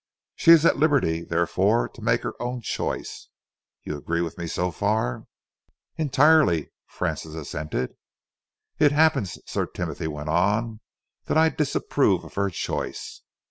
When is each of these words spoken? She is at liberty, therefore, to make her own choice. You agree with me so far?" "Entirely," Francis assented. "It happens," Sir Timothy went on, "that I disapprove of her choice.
She 0.35 0.49
is 0.49 0.65
at 0.65 0.77
liberty, 0.77 1.23
therefore, 1.23 1.87
to 1.89 2.01
make 2.01 2.23
her 2.23 2.33
own 2.41 2.61
choice. 2.61 3.27
You 3.83 3.95
agree 3.97 4.21
with 4.21 4.35
me 4.35 4.47
so 4.47 4.71
far?" 4.71 5.27
"Entirely," 5.95 6.71
Francis 6.87 7.35
assented. 7.35 7.95
"It 8.79 8.91
happens," 8.93 9.37
Sir 9.45 9.67
Timothy 9.67 10.07
went 10.07 10.29
on, 10.29 10.79
"that 11.25 11.37
I 11.37 11.49
disapprove 11.49 12.23
of 12.23 12.33
her 12.33 12.49
choice. 12.49 13.21